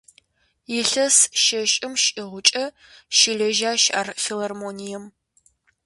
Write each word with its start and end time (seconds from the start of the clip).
Илъэс 0.77 1.17
щэщӏым 1.43 1.93
щӏигъукӏэ 2.03 2.65
щылэжьащ 3.17 3.83
ар 3.99 4.07
филармонием. 4.23 5.05